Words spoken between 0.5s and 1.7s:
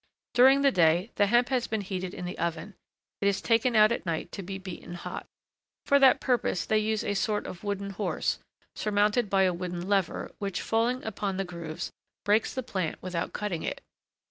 the day, the hemp has